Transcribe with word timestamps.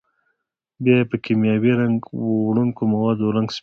بیا 0.83 0.95
یې 0.99 1.09
په 1.11 1.15
کېمیاوي 1.23 1.71
رنګ 1.81 1.97
وړونکو 2.45 2.81
موادو 2.93 3.33
رنګ 3.37 3.47
سپینوي. 3.55 3.59